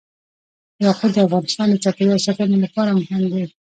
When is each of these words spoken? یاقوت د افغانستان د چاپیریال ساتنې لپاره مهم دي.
یاقوت 0.83 1.11
د 1.13 1.17
افغانستان 1.27 1.67
د 1.69 1.75
چاپیریال 1.83 2.19
ساتنې 2.25 2.57
لپاره 2.65 2.91
مهم 2.99 3.23
دي. 3.31 3.43